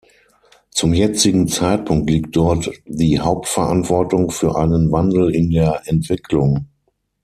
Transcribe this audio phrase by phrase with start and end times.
[0.71, 6.65] Zum jetzigen Zeitpunkt liegt dort die Hauptverantwortung für einen Wandel in der Entwicklung.